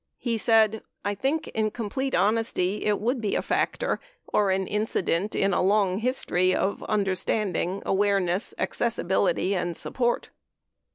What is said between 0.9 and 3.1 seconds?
"I think, in complete honesty, it